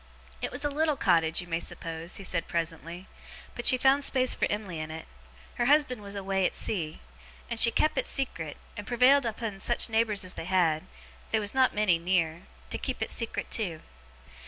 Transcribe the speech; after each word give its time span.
'It 0.41 0.51
was 0.51 0.65
a 0.65 0.69
little 0.71 0.95
cottage, 0.97 1.41
you 1.41 1.47
may 1.47 1.59
suppose,' 1.59 2.15
he 2.15 2.23
said, 2.23 2.47
presently, 2.47 3.07
'but 3.53 3.67
she 3.67 3.77
found 3.77 4.03
space 4.03 4.33
for 4.33 4.45
Em'ly 4.49 4.79
in 4.79 4.89
it, 4.89 5.07
her 5.59 5.65
husband 5.67 6.01
was 6.01 6.15
away 6.15 6.43
at 6.43 6.55
sea, 6.55 6.99
and 7.51 7.59
she 7.59 7.69
kep 7.69 7.95
it 7.99 8.07
secret, 8.07 8.57
and 8.75 8.87
prevailed 8.87 9.27
upon 9.27 9.59
such 9.59 9.89
neighbours 9.91 10.25
as 10.25 10.33
she 10.35 10.45
had 10.45 10.87
(they 11.29 11.39
was 11.39 11.53
not 11.53 11.75
many 11.75 11.99
near) 11.99 12.47
to 12.71 12.79
keep 12.79 12.99
it 13.03 13.11
secret 13.11 13.51
too. 13.51 13.83